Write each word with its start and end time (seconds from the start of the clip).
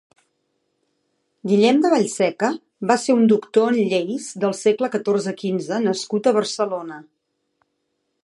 Guillem 1.49 1.81
de 1.83 1.89
Vallseca 1.93 2.47
va 2.91 2.95
ser 3.03 3.17
un 3.17 3.27
doctor 3.33 3.69
en 3.83 3.91
lleis 3.91 4.31
del 4.45 4.57
segle 4.61 4.89
catorze-quinze 4.97 5.81
nascut 5.85 6.31
a 6.33 6.37
Barcelona. 6.39 7.01